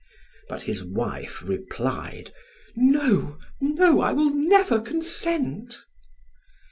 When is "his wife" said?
0.63-1.43